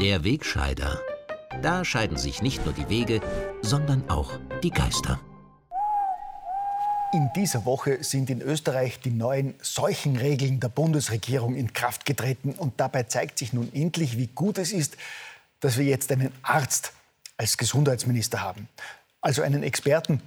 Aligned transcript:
Der 0.00 0.22
Wegscheider. 0.22 1.02
Da 1.60 1.84
scheiden 1.84 2.16
sich 2.16 2.40
nicht 2.40 2.64
nur 2.64 2.72
die 2.72 2.88
Wege, 2.88 3.20
sondern 3.62 4.08
auch 4.08 4.30
die 4.62 4.70
Geister. 4.70 5.18
In 7.12 7.30
dieser 7.34 7.64
Woche 7.64 8.04
sind 8.04 8.30
in 8.30 8.40
Österreich 8.40 9.00
die 9.00 9.10
neuen 9.10 9.54
Seuchenregeln 9.60 10.60
der 10.60 10.68
Bundesregierung 10.68 11.56
in 11.56 11.72
Kraft 11.72 12.06
getreten. 12.06 12.52
Und 12.52 12.78
dabei 12.78 13.02
zeigt 13.02 13.40
sich 13.40 13.52
nun 13.52 13.74
endlich, 13.74 14.16
wie 14.16 14.28
gut 14.28 14.58
es 14.58 14.70
ist, 14.70 14.96
dass 15.58 15.78
wir 15.78 15.84
jetzt 15.84 16.12
einen 16.12 16.32
Arzt 16.42 16.92
als 17.36 17.56
Gesundheitsminister 17.56 18.40
haben. 18.40 18.68
Also 19.20 19.42
einen 19.42 19.64
Experten, 19.64 20.22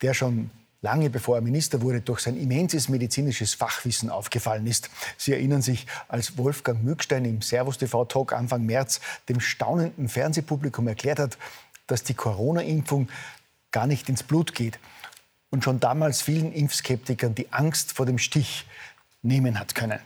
der 0.00 0.14
schon 0.14 0.50
lange 0.82 1.10
bevor 1.10 1.36
er 1.36 1.42
Minister 1.42 1.80
wurde, 1.80 2.00
durch 2.00 2.20
sein 2.20 2.36
immenses 2.36 2.88
medizinisches 2.88 3.54
Fachwissen 3.54 4.10
aufgefallen 4.10 4.66
ist. 4.66 4.90
Sie 5.16 5.32
erinnern 5.32 5.62
sich, 5.62 5.86
als 6.08 6.36
Wolfgang 6.36 6.82
Mückstein 6.82 7.24
im 7.24 7.40
Servus 7.40 7.78
TV 7.78 8.04
Talk 8.04 8.32
Anfang 8.32 8.66
März 8.66 9.00
dem 9.28 9.40
staunenden 9.40 10.08
Fernsehpublikum 10.08 10.86
erklärt 10.88 11.20
hat, 11.20 11.38
dass 11.86 12.02
die 12.02 12.14
Corona-Impfung 12.14 13.08
gar 13.70 13.86
nicht 13.86 14.08
ins 14.08 14.22
Blut 14.22 14.54
geht 14.54 14.78
und 15.50 15.64
schon 15.64 15.80
damals 15.80 16.20
vielen 16.20 16.52
Impfskeptikern 16.52 17.34
die 17.34 17.52
Angst 17.52 17.92
vor 17.92 18.04
dem 18.04 18.18
Stich 18.18 18.66
nehmen 19.22 19.58
hat 19.58 19.74
können. 19.74 20.00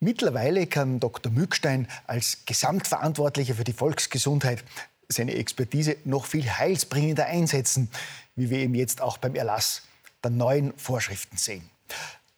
Mittlerweile 0.00 0.66
kann 0.66 0.98
Dr. 0.98 1.30
Mückstein 1.30 1.86
als 2.08 2.44
Gesamtverantwortlicher 2.44 3.54
für 3.54 3.64
die 3.64 3.72
Volksgesundheit 3.72 4.64
seine 5.08 5.34
Expertise 5.34 5.96
noch 6.04 6.26
viel 6.26 6.50
heilsbringender 6.50 7.26
einsetzen, 7.26 7.88
wie 8.34 8.50
wir 8.50 8.58
eben 8.58 8.74
jetzt 8.74 9.00
auch 9.00 9.18
beim 9.18 9.36
Erlass 9.36 9.82
der 10.22 10.30
neuen 10.30 10.72
Vorschriften 10.76 11.36
sehen. 11.36 11.68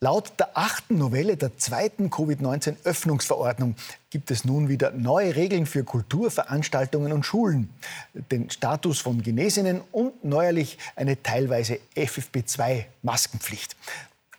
Laut 0.04 0.38
der 0.38 0.50
achten 0.58 0.98
Novelle 0.98 1.36
der 1.38 1.56
zweiten 1.56 2.10
Covid-19-Öffnungsverordnung 2.10 3.74
gibt 4.10 4.30
es 4.30 4.44
nun 4.44 4.68
wieder 4.68 4.90
neue 4.90 5.34
Regeln 5.34 5.64
für 5.64 5.82
Kulturveranstaltungen 5.82 7.10
und 7.10 7.24
Schulen, 7.24 7.70
den 8.12 8.50
Status 8.50 8.98
von 8.98 9.22
Genesenen 9.22 9.80
und 9.92 10.22
neuerlich 10.22 10.76
eine 10.94 11.22
teilweise 11.22 11.78
FFP2-Maskenpflicht. 11.96 13.76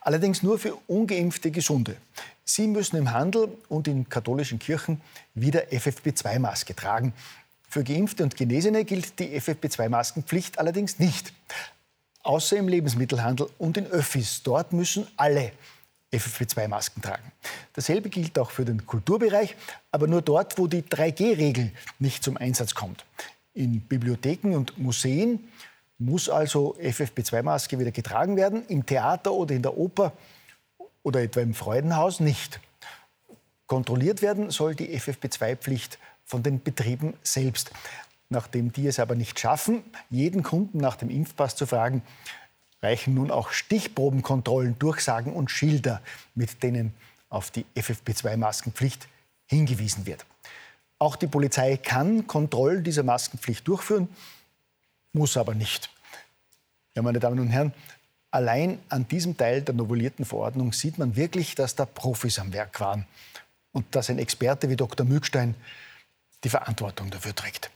Allerdings 0.00 0.44
nur 0.44 0.60
für 0.60 0.76
ungeimpfte 0.86 1.50
Gesunde. 1.50 1.96
Sie 2.44 2.68
müssen 2.68 2.96
im 2.96 3.10
Handel 3.10 3.48
und 3.68 3.88
in 3.88 4.08
katholischen 4.08 4.60
Kirchen 4.60 5.00
wieder 5.34 5.62
FFP2-Maske 5.72 6.76
tragen. 6.76 7.12
Für 7.68 7.82
Geimpfte 7.82 8.22
und 8.22 8.36
Genesene 8.36 8.84
gilt 8.84 9.18
die 9.18 9.36
FFP2-Maskenpflicht 9.40 10.58
allerdings 10.60 11.00
nicht 11.00 11.32
außer 12.26 12.56
im 12.56 12.68
Lebensmittelhandel 12.68 13.48
und 13.58 13.76
in 13.76 13.86
Öffis. 13.86 14.42
Dort 14.42 14.72
müssen 14.72 15.06
alle 15.16 15.52
FFP2-Masken 16.12 17.02
tragen. 17.02 17.32
Dasselbe 17.72 18.08
gilt 18.08 18.38
auch 18.38 18.50
für 18.50 18.64
den 18.64 18.86
Kulturbereich, 18.86 19.56
aber 19.90 20.06
nur 20.06 20.22
dort, 20.22 20.58
wo 20.58 20.66
die 20.66 20.82
3G-Regel 20.82 21.72
nicht 21.98 22.22
zum 22.22 22.36
Einsatz 22.36 22.74
kommt. 22.74 23.04
In 23.54 23.80
Bibliotheken 23.80 24.54
und 24.54 24.78
Museen 24.78 25.48
muss 25.98 26.28
also 26.28 26.76
FFP2-Maske 26.76 27.78
wieder 27.78 27.90
getragen 27.90 28.36
werden, 28.36 28.66
im 28.68 28.84
Theater 28.84 29.32
oder 29.32 29.54
in 29.54 29.62
der 29.62 29.76
Oper 29.76 30.12
oder 31.02 31.22
etwa 31.22 31.40
im 31.40 31.54
Freudenhaus 31.54 32.20
nicht. 32.20 32.60
Kontrolliert 33.66 34.22
werden 34.22 34.50
soll 34.50 34.74
die 34.74 34.98
FFP2-Pflicht 34.98 35.98
von 36.24 36.42
den 36.42 36.62
Betrieben 36.62 37.14
selbst. 37.22 37.70
Nachdem 38.28 38.72
die 38.72 38.86
es 38.86 38.98
aber 38.98 39.14
nicht 39.14 39.38
schaffen, 39.38 39.84
jeden 40.10 40.42
Kunden 40.42 40.78
nach 40.78 40.96
dem 40.96 41.10
Impfpass 41.10 41.54
zu 41.54 41.66
fragen, 41.66 42.02
reichen 42.82 43.14
nun 43.14 43.30
auch 43.30 43.50
Stichprobenkontrollen, 43.50 44.78
Durchsagen 44.78 45.32
und 45.32 45.50
Schilder, 45.50 46.02
mit 46.34 46.62
denen 46.62 46.92
auf 47.28 47.50
die 47.50 47.64
FFP2-Maskenpflicht 47.76 49.06
hingewiesen 49.46 50.06
wird. 50.06 50.24
Auch 50.98 51.16
die 51.16 51.26
Polizei 51.26 51.76
kann 51.76 52.26
Kontrollen 52.26 52.82
dieser 52.82 53.02
Maskenpflicht 53.02 53.66
durchführen, 53.68 54.08
muss 55.12 55.36
aber 55.36 55.54
nicht. 55.54 55.90
Ja, 56.94 57.02
meine 57.02 57.20
Damen 57.20 57.38
und 57.38 57.48
Herren, 57.48 57.72
allein 58.30 58.78
an 58.88 59.06
diesem 59.06 59.36
Teil 59.36 59.62
der 59.62 59.74
novellierten 59.74 60.24
Verordnung 60.24 60.72
sieht 60.72 60.98
man 60.98 61.14
wirklich, 61.14 61.54
dass 61.54 61.74
da 61.74 61.84
Profis 61.84 62.38
am 62.38 62.52
Werk 62.52 62.80
waren 62.80 63.06
und 63.72 63.94
dass 63.94 64.10
ein 64.10 64.18
Experte 64.18 64.70
wie 64.70 64.76
Dr. 64.76 65.06
Mückstein 65.06 65.54
die 66.44 66.48
Verantwortung 66.48 67.10
dafür 67.10 67.34
trägt. 67.34 67.70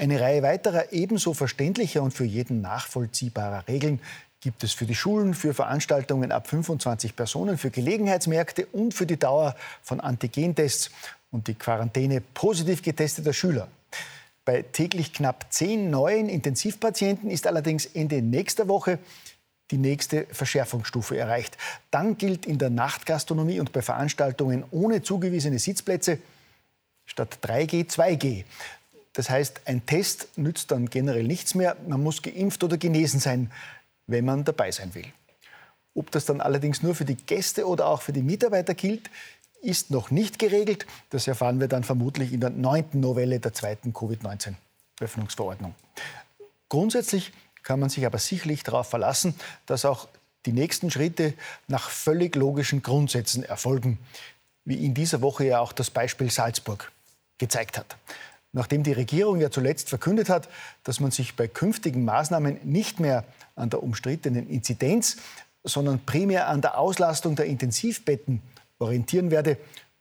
Eine 0.00 0.18
Reihe 0.18 0.42
weiterer 0.42 0.94
ebenso 0.94 1.34
verständlicher 1.34 2.02
und 2.02 2.14
für 2.14 2.24
jeden 2.24 2.62
nachvollziehbarer 2.62 3.68
Regeln 3.68 4.00
gibt 4.40 4.64
es 4.64 4.72
für 4.72 4.86
die 4.86 4.94
Schulen, 4.94 5.34
für 5.34 5.52
Veranstaltungen 5.52 6.32
ab 6.32 6.46
25 6.48 7.14
Personen, 7.14 7.58
für 7.58 7.68
Gelegenheitsmärkte 7.68 8.64
und 8.64 8.94
für 8.94 9.04
die 9.04 9.18
Dauer 9.18 9.54
von 9.82 10.00
Antigentests 10.00 10.90
und 11.30 11.48
die 11.48 11.54
Quarantäne 11.54 12.22
positiv 12.22 12.80
getesteter 12.80 13.34
Schüler. 13.34 13.68
Bei 14.46 14.62
täglich 14.62 15.12
knapp 15.12 15.52
zehn 15.52 15.90
neuen 15.90 16.30
Intensivpatienten 16.30 17.30
ist 17.30 17.46
allerdings 17.46 17.84
Ende 17.84 18.22
nächster 18.22 18.68
Woche 18.68 19.00
die 19.70 19.76
nächste 19.76 20.26
Verschärfungsstufe 20.32 21.18
erreicht. 21.18 21.58
Dann 21.90 22.16
gilt 22.16 22.46
in 22.46 22.56
der 22.56 22.70
Nachtgastronomie 22.70 23.60
und 23.60 23.72
bei 23.72 23.82
Veranstaltungen 23.82 24.64
ohne 24.70 25.02
zugewiesene 25.02 25.58
Sitzplätze 25.58 26.20
statt 27.04 27.38
3G 27.42 27.86
2G. 27.86 28.44
Das 29.12 29.28
heißt, 29.28 29.62
ein 29.64 29.84
Test 29.86 30.28
nützt 30.36 30.70
dann 30.70 30.88
generell 30.88 31.24
nichts 31.24 31.54
mehr. 31.54 31.76
Man 31.86 32.02
muss 32.02 32.22
geimpft 32.22 32.62
oder 32.62 32.76
genesen 32.76 33.20
sein, 33.20 33.50
wenn 34.06 34.24
man 34.24 34.44
dabei 34.44 34.70
sein 34.70 34.94
will. 34.94 35.06
Ob 35.94 36.10
das 36.10 36.24
dann 36.24 36.40
allerdings 36.40 36.82
nur 36.82 36.94
für 36.94 37.04
die 37.04 37.16
Gäste 37.16 37.66
oder 37.66 37.86
auch 37.86 38.02
für 38.02 38.12
die 38.12 38.22
Mitarbeiter 38.22 38.74
gilt, 38.74 39.10
ist 39.60 39.90
noch 39.90 40.10
nicht 40.10 40.38
geregelt. 40.38 40.86
Das 41.10 41.26
erfahren 41.26 41.60
wir 41.60 41.68
dann 41.68 41.84
vermutlich 41.84 42.32
in 42.32 42.40
der 42.40 42.50
neunten 42.50 43.00
Novelle 43.00 43.40
der 43.40 43.52
zweiten 43.52 43.92
Covid-19-Öffnungsverordnung. 43.92 45.74
Grundsätzlich 46.68 47.32
kann 47.62 47.80
man 47.80 47.90
sich 47.90 48.06
aber 48.06 48.18
sicherlich 48.18 48.62
darauf 48.62 48.88
verlassen, 48.88 49.34
dass 49.66 49.84
auch 49.84 50.08
die 50.46 50.52
nächsten 50.52 50.90
Schritte 50.90 51.34
nach 51.66 51.90
völlig 51.90 52.36
logischen 52.36 52.82
Grundsätzen 52.82 53.42
erfolgen, 53.42 53.98
wie 54.64 54.84
in 54.86 54.94
dieser 54.94 55.20
Woche 55.20 55.44
ja 55.44 55.58
auch 55.58 55.72
das 55.72 55.90
Beispiel 55.90 56.30
Salzburg 56.30 56.90
gezeigt 57.38 57.76
hat 57.76 57.96
nachdem 58.52 58.82
die 58.82 58.92
Regierung 58.92 59.40
ja 59.40 59.50
zuletzt 59.50 59.88
verkündet 59.88 60.28
hat, 60.28 60.48
dass 60.84 61.00
man 61.00 61.10
sich 61.10 61.36
bei 61.36 61.48
künftigen 61.48 62.04
Maßnahmen 62.04 62.60
nicht 62.64 63.00
mehr 63.00 63.24
an 63.56 63.70
der 63.70 63.82
umstrittenen 63.82 64.48
Inzidenz, 64.48 65.16
sondern 65.62 66.00
primär 66.04 66.48
an 66.48 66.60
der 66.60 66.78
Auslastung 66.78 67.36
der 67.36 67.46
Intensivbetten 67.46 68.42
orientieren 68.78 69.30
werde. 69.30 69.58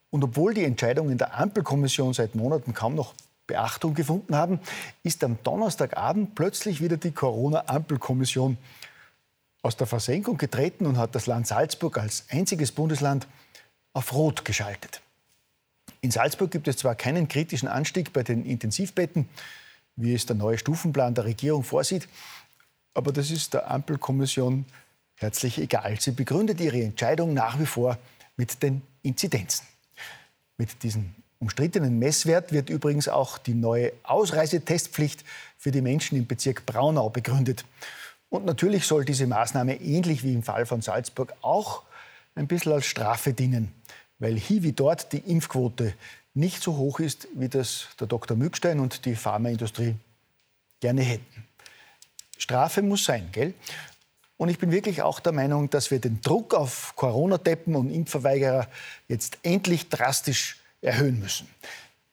Und 0.10 0.24
obwohl 0.24 0.54
die 0.54 0.64
Entscheidungen 0.64 1.18
der 1.18 1.38
Ampelkommission 1.38 2.14
seit 2.14 2.36
Monaten 2.36 2.74
kaum 2.74 2.96
noch 2.96 3.14
Beachtung 3.46 3.94
gefunden 3.94 4.36
haben, 4.36 4.60
ist 5.04 5.24
am 5.24 5.38
Donnerstagabend 5.44 6.36
plötzlich 6.36 6.82
wieder 6.82 6.98
die 6.98 7.12
Corona-Ampelkommission 7.12 8.58
aus 9.62 9.76
der 9.76 9.88
Versenkung 9.88 10.38
getreten 10.38 10.86
und 10.86 10.98
hat 10.98 11.16
das 11.16 11.26
Land 11.26 11.48
Salzburg 11.48 11.98
als 11.98 12.26
einziges 12.30 12.72
Bundesland 12.72 13.28
auf 13.94 14.14
Rot 14.14 14.46
geschaltet. 14.46 15.02
In 16.02 16.12
Salzburg 16.12 16.52
gibt 16.52 16.68
es 16.68 16.78
zwar 16.78 16.96
keinen 16.96 17.28
kritischen 17.28 17.68
Anstieg 17.68 18.14
bei 18.14 18.24
den 18.24 18.46
Intensivbetten, 18.46 19.28
wie 19.96 20.14
es 20.14 20.26
der 20.26 20.36
neue 20.36 20.58
Stufenplan 20.58 21.14
der 21.14 21.26
Regierung 21.26 21.64
vorsieht, 21.64 22.08
aber 22.94 23.12
das 23.12 23.32
ist 23.32 23.54
der 23.54 23.70
Ampelkommission 23.70 24.66
herzlich 25.16 25.60
egal. 25.60 26.00
Sie 26.00 26.12
begründet 26.12 26.62
ihre 26.62 26.82
Entscheidung 26.82 27.34
nach 27.34 27.60
wie 27.60 27.66
vor 27.66 27.98
mit 28.38 28.64
den 28.64 28.82
Inzidenzen. 29.04 29.66
Mit 30.58 30.84
diesem 30.84 31.14
umstrittenen 31.40 32.00
Messwert 32.00 32.52
wird 32.54 32.70
übrigens 32.70 33.10
auch 33.10 33.38
die 33.38 33.54
neue 33.54 33.92
Ausreisetestpflicht 34.04 35.26
für 35.58 35.72
die 35.72 35.82
Menschen 35.82 36.18
im 36.18 36.28
Bezirk 36.28 36.66
Braunau 36.66 37.10
begründet. 37.10 37.66
Und 38.30 38.46
natürlich 38.46 38.86
soll 38.86 39.04
diese 39.04 39.28
Maßnahme 39.28 39.82
ähnlich 39.82 40.24
wie 40.24 40.34
im 40.34 40.44
Fall 40.44 40.66
von 40.66 40.82
Salzburg 40.82 41.34
auch 41.42 41.84
ein 42.36 42.48
bisschen 42.48 42.72
als 42.72 42.86
Strafe 42.86 43.34
dienen 43.34 43.74
weil 44.20 44.38
hier 44.38 44.64
wie 44.64 44.74
dort 44.74 45.12
die 45.14 45.20
Impfquote 45.20 45.94
nicht 46.34 46.62
so 46.62 46.78
hoch 46.78 47.00
ist, 47.00 47.28
wie 47.34 47.50
das 47.50 47.88
der 48.00 48.08
Dr. 48.08 48.38
Mückstein 48.38 48.80
und 48.80 49.06
die 49.06 49.16
Pharmaindustrie 49.16 49.96
gerne 50.80 51.02
hätten. 51.02 51.48
Strafe 52.38 52.82
muss 52.82 53.04
sein, 53.04 53.30
gell? 53.32 53.54
Und 54.38 54.48
ich 54.48 54.58
bin 54.58 54.72
wirklich 54.72 55.02
auch 55.02 55.20
der 55.20 55.34
Meinung, 55.34 55.70
dass 55.70 55.92
wir 55.92 56.00
den 56.00 56.22
Druck 56.22 56.54
auf 56.54 56.94
Corona-Deppen 56.96 57.76
und 57.76 57.92
Impfverweigerer 57.92 58.68
jetzt 59.10 59.38
endlich 59.44 59.90
drastisch 59.90 60.58
erhöhen 60.82 61.20
müssen. 61.20 61.48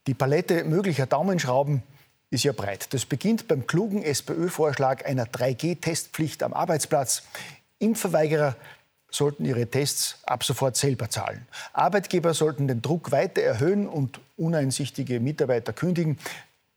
Die 0.08 0.14
Palette 0.14 0.64
möglicher 0.64 1.06
Daumenschrauben 1.06 1.84
ist 2.30 2.42
ja 2.42 2.52
breit. 2.52 2.92
Das 2.92 3.06
beginnt 3.06 3.46
beim 3.46 3.68
klugen 3.68 4.02
SPÖ-Vorschlag 4.02 5.04
einer 5.04 5.26
3G-Testpflicht 5.26 6.42
am 6.42 6.52
Arbeitsplatz. 6.52 7.22
Impfverweigerer 7.78 8.56
sollten 9.16 9.44
ihre 9.44 9.66
Tests 9.66 10.18
ab 10.24 10.44
sofort 10.44 10.76
selber 10.76 11.10
zahlen. 11.10 11.46
Arbeitgeber 11.72 12.34
sollten 12.34 12.68
den 12.68 12.82
Druck 12.82 13.10
weiter 13.10 13.42
erhöhen 13.42 13.88
und 13.88 14.20
uneinsichtige 14.36 15.20
Mitarbeiter 15.20 15.72
kündigen. 15.72 16.18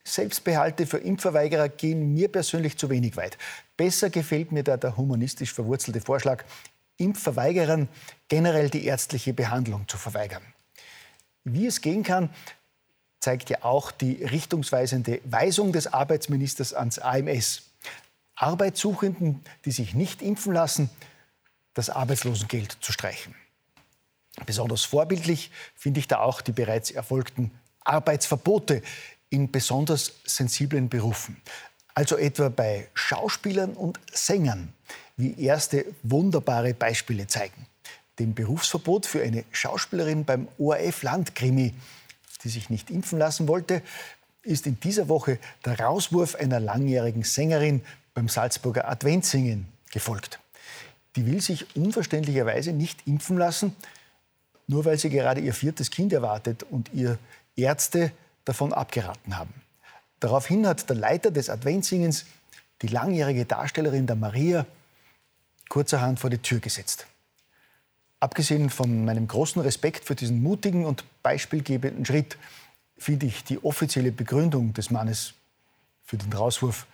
Selbstbehalte 0.03 0.87
für 0.87 0.97
Impfverweigerer 0.97 1.69
gehen 1.69 2.13
mir 2.13 2.29
persönlich 2.29 2.77
zu 2.77 2.89
wenig 2.89 3.17
weit. 3.17 3.37
Besser 3.77 4.09
gefällt 4.09 4.51
mir 4.51 4.63
da 4.63 4.77
der 4.77 4.97
humanistisch 4.97 5.53
verwurzelte 5.53 6.01
Vorschlag, 6.01 6.45
Impfverweigerern 6.97 7.87
generell 8.27 8.69
die 8.69 8.85
ärztliche 8.85 9.33
Behandlung 9.33 9.87
zu 9.87 9.97
verweigern. 9.97 10.41
Wie 11.43 11.67
es 11.67 11.81
gehen 11.81 12.03
kann, 12.03 12.29
zeigt 13.19 13.49
ja 13.49 13.59
auch 13.63 13.91
die 13.91 14.23
richtungsweisende 14.23 15.21
Weisung 15.25 15.71
des 15.71 15.87
Arbeitsministers 15.93 16.73
ans 16.73 16.99
AMS. 16.99 17.63
Arbeitssuchenden, 18.35 19.41
die 19.65 19.71
sich 19.71 19.93
nicht 19.93 20.21
impfen 20.21 20.53
lassen, 20.53 20.89
das 21.73 21.89
Arbeitslosengeld 21.89 22.77
zu 22.81 22.91
streichen. 22.91 23.35
Besonders 24.45 24.83
vorbildlich 24.83 25.51
finde 25.75 25.99
ich 25.99 26.07
da 26.07 26.19
auch 26.19 26.41
die 26.41 26.51
bereits 26.51 26.91
erfolgten 26.91 27.51
Arbeitsverbote 27.81 28.81
in 29.29 29.51
besonders 29.51 30.13
sensiblen 30.25 30.89
Berufen. 30.89 31.41
Also 31.93 32.17
etwa 32.17 32.49
bei 32.49 32.87
Schauspielern 32.93 33.73
und 33.73 33.99
Sängern, 34.11 34.73
wie 35.17 35.39
erste 35.41 35.85
wunderbare 36.03 36.73
Beispiele 36.73 37.27
zeigen. 37.27 37.67
Dem 38.19 38.33
Berufsverbot 38.33 39.05
für 39.05 39.21
eine 39.21 39.43
Schauspielerin 39.51 40.25
beim 40.25 40.47
ORF 40.57 41.03
Landkrimi, 41.03 41.73
die 42.43 42.49
sich 42.49 42.69
nicht 42.69 42.89
impfen 42.89 43.19
lassen 43.19 43.47
wollte, 43.47 43.81
ist 44.43 44.65
in 44.65 44.79
dieser 44.79 45.09
Woche 45.09 45.39
der 45.65 45.79
Rauswurf 45.79 46.35
einer 46.35 46.59
langjährigen 46.59 47.23
Sängerin 47.23 47.81
beim 48.13 48.29
Salzburger 48.29 48.87
Adventsingen 48.87 49.67
gefolgt. 49.91 50.39
Die 51.15 51.25
will 51.25 51.41
sich 51.41 51.75
unverständlicherweise 51.75 52.71
nicht 52.71 53.07
impfen 53.07 53.37
lassen, 53.37 53.75
nur 54.67 54.85
weil 54.85 54.97
sie 54.97 55.09
gerade 55.09 55.41
ihr 55.41 55.53
viertes 55.53 55.89
Kind 55.89 56.13
erwartet 56.13 56.63
und 56.63 56.91
ihr 56.93 57.17
Ärzte 57.55 58.11
davon 58.45 58.73
abgeraten 58.73 59.37
haben. 59.37 59.53
Daraufhin 60.19 60.67
hat 60.67 60.89
der 60.89 60.95
Leiter 60.95 61.31
des 61.31 61.49
Adventsingens 61.49 62.25
die 62.81 62.87
langjährige 62.87 63.45
Darstellerin 63.45 64.07
der 64.07 64.15
Maria 64.15 64.65
kurzerhand 65.69 66.19
vor 66.19 66.29
die 66.29 66.37
Tür 66.39 66.59
gesetzt. 66.59 67.07
Abgesehen 68.19 68.69
von 68.69 69.05
meinem 69.05 69.27
großen 69.27 69.61
Respekt 69.61 70.03
für 70.03 70.15
diesen 70.15 70.43
mutigen 70.43 70.85
und 70.85 71.05
beispielgebenden 71.23 72.05
Schritt 72.05 72.37
finde 72.97 73.27
ich 73.27 73.43
die 73.45 73.63
offizielle 73.63 74.11
Begründung 74.11 74.73
des 74.73 74.89
Mannes 74.89 75.33
für 76.03 76.17
den 76.17 76.33
Rauswurf 76.33 76.85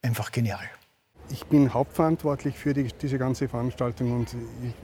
einfach 0.00 0.32
genial. 0.32 0.68
Ich 1.32 1.46
bin 1.46 1.72
hauptverantwortlich 1.72 2.56
für 2.56 2.74
die, 2.74 2.88
diese 3.00 3.16
ganze 3.16 3.48
Veranstaltung 3.48 4.12
und 4.12 4.34
ich 4.64 4.74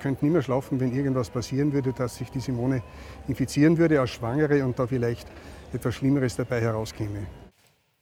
könnte 0.00 0.24
nicht 0.24 0.32
mehr 0.32 0.42
schlafen, 0.42 0.80
wenn 0.80 0.96
irgendwas 0.96 1.28
passieren 1.28 1.72
würde, 1.74 1.92
dass 1.92 2.16
sich 2.16 2.30
die 2.30 2.40
Simone 2.40 2.82
infizieren 3.28 3.76
würde 3.76 4.00
als 4.00 4.10
Schwangere 4.10 4.64
und 4.64 4.78
da 4.78 4.86
vielleicht 4.86 5.28
etwas 5.74 5.94
Schlimmeres 5.94 6.36
dabei 6.36 6.60
herauskäme. 6.62 7.26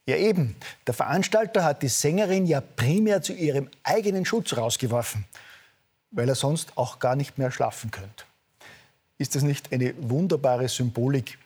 Ja 0.06 0.16
eben, 0.16 0.56
der 0.86 0.94
Veranstalter 0.94 1.64
hat 1.64 1.82
die 1.82 1.88
Sängerin 1.88 2.46
ja 2.46 2.60
primär 2.60 3.20
zu 3.20 3.34
ihrem 3.34 3.68
eigenen 3.82 4.24
Schutz 4.24 4.56
rausgeworfen, 4.56 5.24
weil 6.12 6.28
er 6.28 6.36
sonst 6.36 6.72
auch 6.76 7.00
gar 7.00 7.16
nicht 7.16 7.36
mehr 7.36 7.50
schlafen 7.50 7.90
könnte. 7.90 8.24
Ist 9.18 9.34
das 9.34 9.42
nicht 9.42 9.72
eine 9.72 9.92
wunderbare 9.98 10.68
Symbolik, 10.68 11.36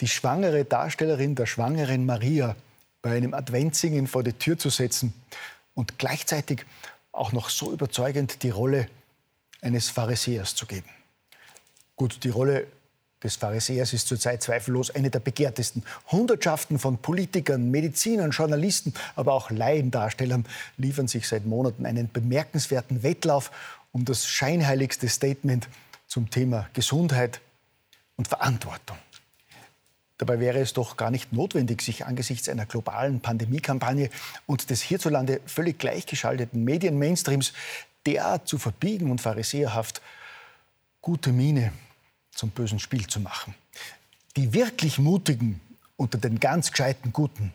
die 0.00 0.08
schwangere 0.08 0.64
Darstellerin 0.64 1.34
der 1.34 1.46
schwangeren 1.46 2.06
Maria 2.06 2.56
bei 3.02 3.16
einem 3.16 3.34
Adventsingen 3.34 4.06
vor 4.06 4.22
die 4.22 4.32
Tür 4.32 4.58
zu 4.58 4.70
setzen 4.70 5.12
und 5.76 6.00
gleichzeitig 6.00 6.66
auch 7.12 7.30
noch 7.30 7.48
so 7.50 7.72
überzeugend 7.72 8.42
die 8.42 8.50
Rolle 8.50 8.88
eines 9.60 9.88
Pharisäers 9.88 10.56
zu 10.56 10.66
geben. 10.66 10.88
Gut, 11.94 12.24
die 12.24 12.30
Rolle 12.30 12.66
des 13.22 13.36
Pharisäers 13.36 13.92
ist 13.92 14.08
zurzeit 14.08 14.42
zweifellos 14.42 14.90
eine 14.90 15.10
der 15.10 15.20
begehrtesten. 15.20 15.82
Hundertschaften 16.10 16.78
von 16.78 16.98
Politikern, 16.98 17.70
Medizinern, 17.70 18.30
Journalisten, 18.30 18.92
aber 19.14 19.32
auch 19.32 19.50
Laiendarstellern 19.50 20.44
liefern 20.76 21.08
sich 21.08 21.26
seit 21.26 21.46
Monaten 21.46 21.86
einen 21.86 22.10
bemerkenswerten 22.10 23.02
Wettlauf 23.02 23.50
um 23.92 24.04
das 24.04 24.26
scheinheiligste 24.26 25.08
Statement 25.08 25.68
zum 26.06 26.30
Thema 26.30 26.68
Gesundheit 26.74 27.40
und 28.16 28.28
Verantwortung. 28.28 28.98
Dabei 30.18 30.40
wäre 30.40 30.60
es 30.60 30.72
doch 30.72 30.96
gar 30.96 31.10
nicht 31.10 31.32
notwendig, 31.32 31.82
sich 31.82 32.06
angesichts 32.06 32.48
einer 32.48 32.64
globalen 32.64 33.20
Pandemiekampagne 33.20 34.08
und 34.46 34.70
des 34.70 34.80
hierzulande 34.80 35.40
völlig 35.46 35.78
gleichgeschalteten 35.78 36.64
Medien-Mainstreams 36.64 37.52
derart 38.06 38.48
zu 38.48 38.56
verbiegen 38.58 39.10
und 39.10 39.20
pharisäerhaft 39.20 40.00
gute 41.02 41.32
Miene 41.32 41.72
zum 42.30 42.50
bösen 42.50 42.78
Spiel 42.78 43.06
zu 43.06 43.20
machen. 43.20 43.54
Die 44.36 44.54
wirklich 44.54 44.98
Mutigen 44.98 45.60
unter 45.96 46.18
den 46.18 46.40
ganz 46.40 46.70
gescheiten 46.70 47.12
Guten, 47.12 47.52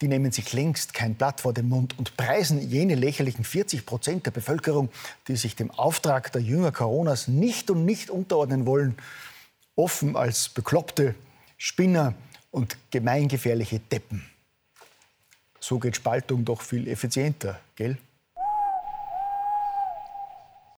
die 0.00 0.08
nehmen 0.08 0.32
sich 0.32 0.52
längst 0.52 0.94
kein 0.94 1.14
Blatt 1.14 1.40
vor 1.40 1.54
den 1.54 1.68
Mund 1.68 1.98
und 1.98 2.16
preisen 2.16 2.60
jene 2.68 2.94
lächerlichen 2.94 3.44
40 3.44 3.86
Prozent 3.86 4.26
der 4.26 4.32
Bevölkerung, 4.32 4.90
die 5.28 5.36
sich 5.36 5.54
dem 5.54 5.70
Auftrag 5.70 6.32
der 6.32 6.42
Jünger 6.42 6.72
Coronas 6.72 7.28
nicht 7.28 7.70
und 7.70 7.84
nicht 7.84 8.10
unterordnen 8.10 8.66
wollen, 8.66 8.96
offen 9.76 10.16
als 10.16 10.48
bekloppte 10.48 11.14
Spinner 11.64 12.14
und 12.50 12.76
gemeingefährliche 12.90 13.78
Deppen. 13.78 14.28
So 15.60 15.78
geht 15.78 15.94
Spaltung 15.94 16.44
doch 16.44 16.60
viel 16.60 16.88
effizienter, 16.88 17.60
gell? 17.76 17.98